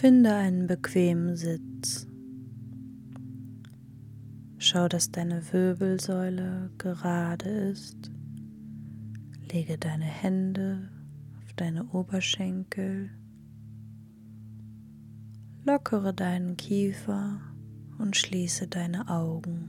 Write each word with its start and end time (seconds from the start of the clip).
Finde 0.00 0.34
einen 0.34 0.66
bequemen 0.66 1.36
Sitz. 1.36 2.08
Schau, 4.58 4.88
dass 4.88 5.12
deine 5.12 5.40
Wirbelsäule 5.52 6.72
gerade 6.78 7.48
ist. 7.48 8.10
Lege 9.52 9.78
deine 9.78 10.04
Hände 10.04 10.90
auf 11.38 11.52
deine 11.54 11.84
Oberschenkel. 11.92 13.10
Lockere 15.64 16.12
deinen 16.12 16.56
Kiefer 16.56 17.40
und 17.96 18.16
schließe 18.16 18.66
deine 18.66 19.08
Augen. 19.08 19.68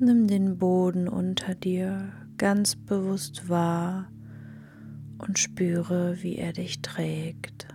Nimm 0.00 0.26
den 0.26 0.58
Boden 0.58 1.06
unter 1.08 1.54
dir 1.54 2.12
ganz 2.38 2.76
bewusst 2.76 3.48
wahr 3.48 4.10
und 5.18 5.38
spüre, 5.38 6.22
wie 6.22 6.36
er 6.36 6.52
dich 6.52 6.80
trägt. 6.80 7.66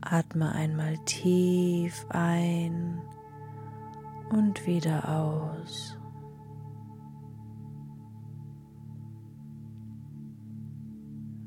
Atme 0.00 0.52
einmal 0.52 0.98
tief 1.06 2.04
ein 2.10 3.00
und 4.30 4.66
wieder 4.66 5.08
aus. 5.08 5.96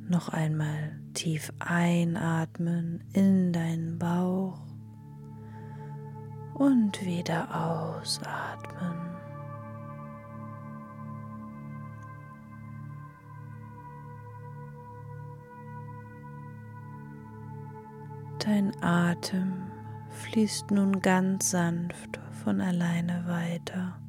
Noch 0.08 0.30
einmal 0.30 1.05
tief 1.16 1.52
einatmen 1.60 3.04
in 3.14 3.52
deinen 3.52 3.98
Bauch 3.98 4.60
und 6.54 7.04
wieder 7.04 7.48
ausatmen. 7.56 9.16
Dein 18.40 18.72
Atem 18.84 19.72
fließt 20.10 20.70
nun 20.70 21.02
ganz 21.02 21.50
sanft 21.50 22.20
von 22.44 22.62
alleine 22.62 23.24
weiter. 23.26 24.00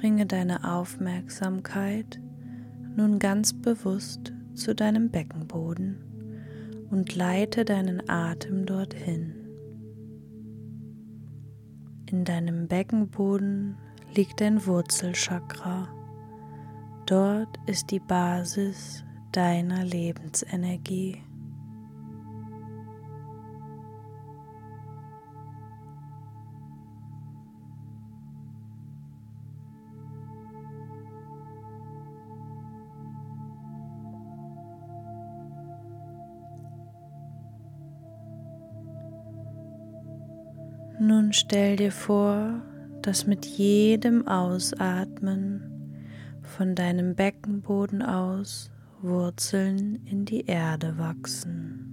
Bringe 0.00 0.26
deine 0.26 0.70
Aufmerksamkeit 0.70 2.20
nun 2.96 3.18
ganz 3.18 3.54
bewusst 3.54 4.32
zu 4.54 4.74
deinem 4.74 5.10
Beckenboden 5.10 6.86
und 6.90 7.16
leite 7.16 7.64
deinen 7.64 8.06
Atem 8.06 8.66
dorthin. 8.66 9.34
In 12.10 12.24
deinem 12.24 12.68
Beckenboden 12.68 13.78
liegt 14.14 14.42
dein 14.42 14.66
Wurzelchakra. 14.66 15.88
Dort 17.06 17.58
ist 17.66 17.90
die 17.90 18.00
Basis 18.00 19.02
deiner 19.32 19.82
Lebensenergie. 19.82 21.22
Nun 40.98 41.34
stell 41.34 41.76
dir 41.76 41.92
vor, 41.92 42.62
dass 43.02 43.26
mit 43.26 43.44
jedem 43.44 44.26
Ausatmen 44.26 45.62
von 46.42 46.74
deinem 46.74 47.14
Beckenboden 47.14 48.00
aus 48.00 48.70
Wurzeln 49.02 50.06
in 50.06 50.24
die 50.24 50.46
Erde 50.46 50.96
wachsen. 50.96 51.86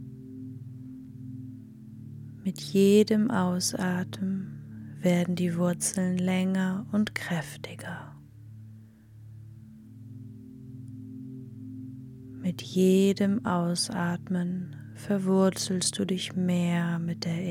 Mit 2.45 2.61
jedem 2.61 3.29
Ausatmen 3.29 4.97
werden 5.01 5.35
die 5.35 5.57
Wurzeln 5.57 6.17
länger 6.17 6.85
und 6.93 7.13
kräftiger. 7.13 8.15
Mit 12.41 12.61
jedem 12.61 13.45
Ausatmen 13.45 14.75
verwurzelst 14.95 15.97
du 15.99 16.05
dich 16.05 16.35
mehr 16.35 16.99
mit 16.99 17.25
der 17.25 17.41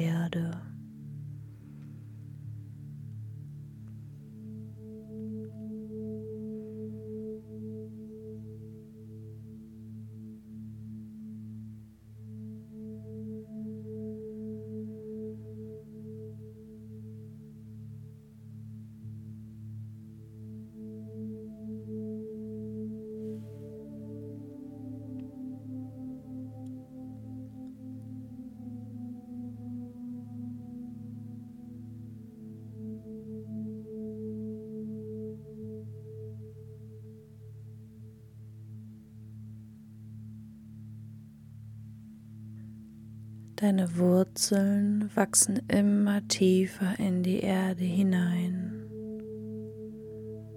Deine 43.62 43.96
Wurzeln 43.96 45.08
wachsen 45.14 45.60
immer 45.68 46.26
tiefer 46.26 46.98
in 46.98 47.22
die 47.22 47.38
Erde 47.38 47.84
hinein, 47.84 48.90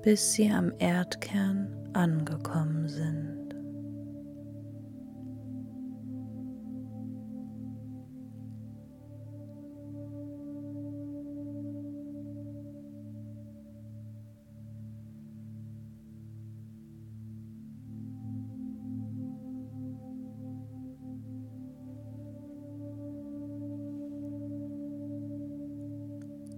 bis 0.01 0.33
sie 0.33 0.49
am 0.49 0.73
Erdkern 0.79 1.67
angekommen 1.93 2.88
sind. 2.88 3.34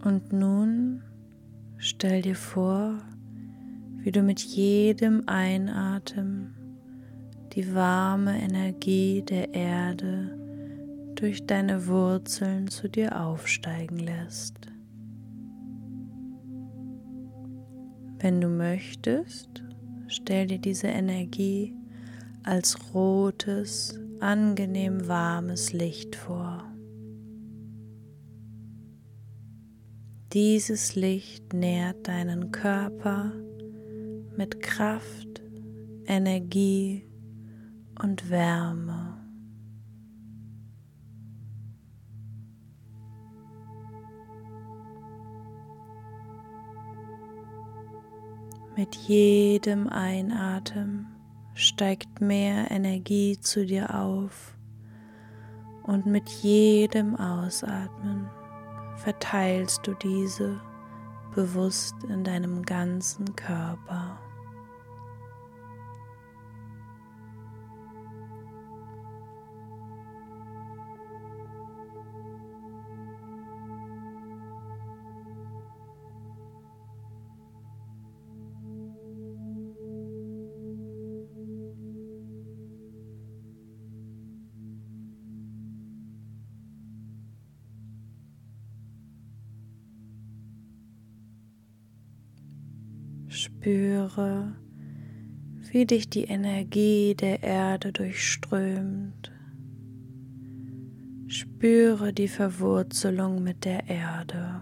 Und 0.07 0.31
nun 0.31 1.03
stell 1.75 2.21
dir 2.21 2.37
vor, 2.37 2.97
wie 3.97 4.09
du 4.09 4.21
mit 4.21 4.39
jedem 4.39 5.27
Einatmen 5.27 6.55
die 7.51 7.75
warme 7.75 8.41
Energie 8.41 9.21
der 9.21 9.53
Erde 9.53 10.31
durch 11.15 11.45
deine 11.45 11.87
Wurzeln 11.87 12.69
zu 12.69 12.87
dir 12.87 13.19
aufsteigen 13.19 13.99
lässt. 13.99 14.71
Wenn 18.19 18.39
du 18.39 18.47
möchtest, 18.47 19.61
stell 20.07 20.47
dir 20.47 20.59
diese 20.59 20.87
Energie 20.87 21.75
als 22.43 22.93
rotes, 22.93 23.99
angenehm 24.21 25.09
warmes 25.09 25.73
Licht 25.73 26.15
vor. 26.15 26.56
Dieses 30.33 30.95
Licht 30.95 31.53
nährt 31.53 32.09
deinen 32.09 32.51
Körper 32.51 33.31
mit 34.35 34.61
Kraft, 34.61 35.41
Energie 36.05 37.07
und 38.01 38.29
Wärme. 38.29 39.17
Mit 48.75 48.95
jedem 48.95 49.87
Einatmen 49.87 51.07
steigt 51.53 52.19
mehr 52.19 52.69
Energie 52.69 53.39
zu 53.39 53.65
dir 53.65 53.95
auf 53.95 54.57
und 55.83 56.05
mit 56.05 56.27
jedem 56.29 57.15
Ausatmen 57.15 58.29
verteilst 58.97 59.85
du 59.87 59.93
diese 59.93 60.59
bewusst 61.33 61.95
in 62.09 62.23
deinem 62.23 62.63
ganzen 62.63 63.35
Körper. 63.35 64.19
Spüre, 93.37 94.55
wie 95.69 95.85
dich 95.85 96.09
die 96.09 96.23
Energie 96.23 97.13
der 97.13 97.43
Erde 97.43 97.93
durchströmt. 97.93 99.31
Spüre 101.27 102.13
die 102.13 102.29
Verwurzelung 102.29 103.43
mit 103.43 103.63
der 103.63 103.87
Erde. 103.87 104.61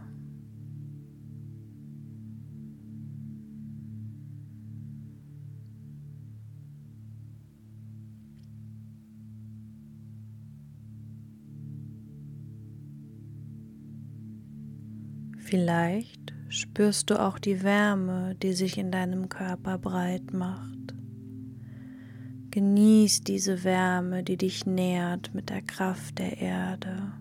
Vielleicht 15.38 16.35
spürst 16.50 17.10
du 17.10 17.20
auch 17.20 17.40
die 17.40 17.64
Wärme, 17.64 18.36
die 18.36 18.54
sich 18.54 18.78
in 18.78 18.92
deinem 18.92 19.30
Körper 19.30 19.78
breit 19.78 20.34
macht. 20.34 20.94
Genieß 22.52 23.22
diese 23.22 23.64
Wärme, 23.64 24.24
die 24.24 24.38
dich 24.38 24.66
nährt 24.66 25.34
mit 25.34 25.50
der 25.50 25.62
Kraft 25.62 26.20
der 26.20 26.38
Erde. 26.38 27.12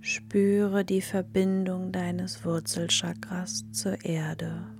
Spüre 0.00 0.84
die 0.84 1.00
Verbindung 1.00 1.92
deines 1.92 2.44
Wurzelchakras 2.44 3.64
zur 3.72 4.04
Erde. 4.04 4.77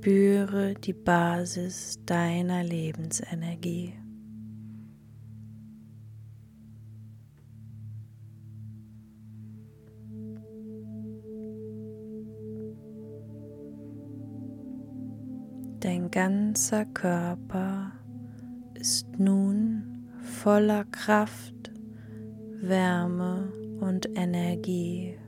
Spüre 0.00 0.72
die 0.72 0.94
Basis 0.94 2.00
deiner 2.06 2.64
Lebensenergie. 2.64 3.92
Dein 15.80 16.10
ganzer 16.10 16.86
Körper 16.86 17.92
ist 18.72 19.06
nun 19.18 20.08
voller 20.22 20.86
Kraft, 20.86 21.70
Wärme 22.62 23.52
und 23.80 24.08
Energie. 24.16 25.18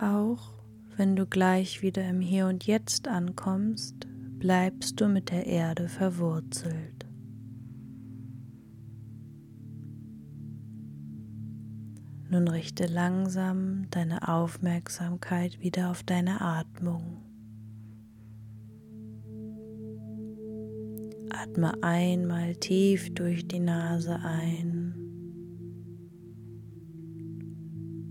Auch 0.00 0.54
wenn 0.96 1.14
du 1.14 1.26
gleich 1.26 1.82
wieder 1.82 2.08
im 2.08 2.22
Hier 2.22 2.46
und 2.46 2.66
Jetzt 2.66 3.06
ankommst, 3.06 4.06
bleibst 4.38 4.98
du 4.98 5.08
mit 5.08 5.30
der 5.30 5.46
Erde 5.46 5.88
verwurzelt. 5.88 7.06
Nun 12.30 12.48
richte 12.48 12.86
langsam 12.86 13.90
deine 13.90 14.28
Aufmerksamkeit 14.28 15.60
wieder 15.60 15.90
auf 15.90 16.02
deine 16.02 16.40
Atmung. 16.40 17.18
Atme 21.28 21.74
einmal 21.82 22.54
tief 22.56 23.12
durch 23.14 23.46
die 23.46 23.60
Nase 23.60 24.18
ein 24.22 24.79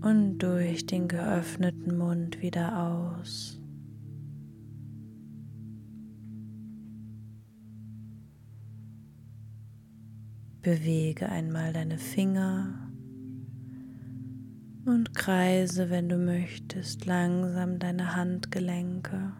und 0.02 0.38
durch 0.38 0.86
den 0.86 1.08
geöffneten 1.08 1.96
Mund 1.98 2.40
wieder 2.40 2.82
aus. 2.82 3.58
Bewege 10.62 11.28
einmal 11.28 11.72
deine 11.72 11.98
Finger 11.98 12.90
und 14.84 15.14
kreise, 15.14 15.88
wenn 15.90 16.08
du 16.08 16.18
möchtest, 16.18 17.06
langsam 17.06 17.78
deine 17.78 18.14
Handgelenke. 18.14 19.32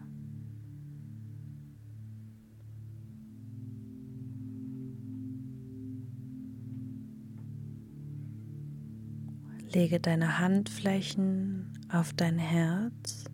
Lege 9.72 10.00
deine 10.00 10.40
Handflächen 10.40 11.78
auf 11.92 12.12
dein 12.12 12.38
Herz 12.38 13.24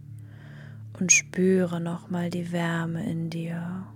und 1.01 1.11
spüre 1.11 1.81
nochmal 1.81 2.29
die 2.29 2.53
Wärme 2.53 3.11
in 3.11 3.31
dir. 3.31 3.87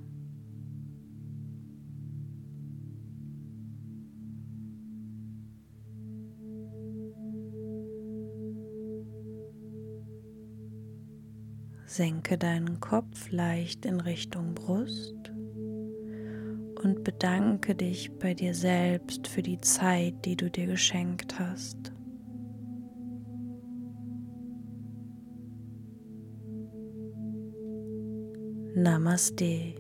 Senke 11.85 12.39
deinen 12.39 12.81
Kopf 12.81 13.31
leicht 13.31 13.85
in 13.85 14.01
Richtung 14.01 14.55
Brust 14.55 15.31
und 16.83 17.05
bedanke 17.05 17.75
dich 17.75 18.11
bei 18.19 18.33
dir 18.33 18.55
selbst 18.55 19.29
für 19.29 19.43
die 19.43 19.61
Zeit, 19.61 20.25
die 20.25 20.37
du 20.37 20.49
dir 20.49 20.67
geschenkt 20.67 21.39
hast. 21.39 21.93
Namaste. 28.81 29.75